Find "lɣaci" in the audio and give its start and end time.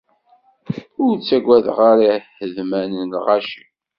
3.15-3.63